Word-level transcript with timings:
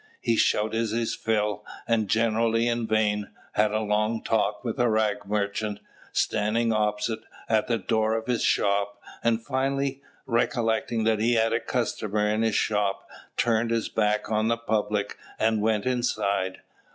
He 0.19 0.35
shouted 0.35 0.89
his 0.89 1.13
fill, 1.13 1.63
and 1.87 2.07
generally 2.09 2.67
in 2.67 2.87
vain, 2.87 3.29
had 3.51 3.69
a 3.71 3.81
long 3.81 4.23
talk 4.23 4.63
with 4.63 4.79
a 4.79 4.89
rag 4.89 5.27
merchant, 5.27 5.79
standing 6.11 6.73
opposite, 6.73 7.19
at 7.47 7.67
the 7.67 7.77
door 7.77 8.15
of 8.15 8.25
his 8.25 8.41
shop; 8.43 8.99
and 9.23 9.45
finally, 9.45 10.01
recollecting 10.25 11.03
that 11.03 11.19
he 11.19 11.33
had 11.35 11.53
a 11.53 11.59
customer 11.59 12.27
in 12.27 12.41
his 12.41 12.55
shop, 12.55 13.07
turned 13.37 13.69
his 13.69 13.89
back 13.89 14.31
on 14.31 14.47
the 14.47 14.57
public 14.57 15.19
and 15.37 15.61
went 15.61 15.85
inside. 15.85 16.61